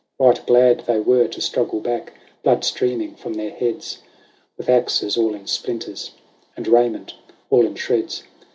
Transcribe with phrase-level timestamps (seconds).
[0.17, 3.99] Right glad they were to struggle back, blood streaming from their heads.
[4.57, 6.09] With axes all in splinters,
[6.57, 7.13] and raiment
[7.51, 8.23] all in shreds.